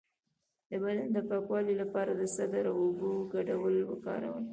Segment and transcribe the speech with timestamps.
[0.69, 4.43] د بدن د پاکوالي لپاره د سدر او اوبو ګډول وکاروئ